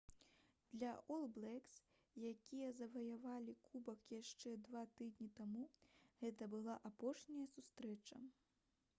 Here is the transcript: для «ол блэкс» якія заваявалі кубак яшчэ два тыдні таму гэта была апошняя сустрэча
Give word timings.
для 0.75 0.91
«ол 1.15 1.25
блэкс» 1.33 1.73
якія 2.29 2.69
заваявалі 2.79 3.53
кубак 3.67 4.07
яшчэ 4.21 4.53
два 4.69 4.83
тыдні 5.01 5.27
таму 5.41 5.65
гэта 6.23 6.47
была 6.55 6.79
апошняя 6.91 7.45
сустрэча 7.53 8.19